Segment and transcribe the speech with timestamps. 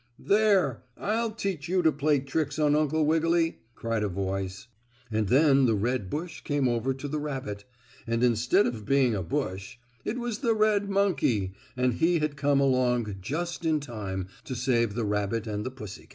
[0.17, 0.81] "There!
[0.97, 4.65] I'll teach you to play tricks on Uncle Wiggily," cried a voice,
[5.11, 7.65] and then the red bush came over to the rabbit,
[8.07, 12.59] and instead of being a bush it was the red monkey, and he had come
[12.59, 16.09] along just in time to save the rabbit and the pussy.